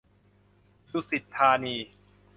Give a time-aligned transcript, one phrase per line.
[0.91, 1.75] ดุสิตธานี